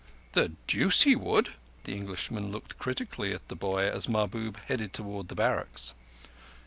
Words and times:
"The 0.31 0.53
deuce 0.65 1.03
he 1.03 1.15
would!" 1.15 1.53
The 1.83 1.93
Englishman 1.93 2.51
looked 2.51 2.79
critically 2.79 3.33
at 3.33 3.47
the 3.49 3.55
boy 3.55 3.87
as 3.87 4.09
Mahbub 4.09 4.57
headed 4.61 4.93
towards 4.93 5.29
the 5.29 5.35
barracks. 5.35 5.93